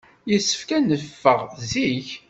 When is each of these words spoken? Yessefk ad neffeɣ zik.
Yessefk 0.31 0.69
ad 0.77 0.83
neffeɣ 0.89 1.39
zik. 1.71 2.07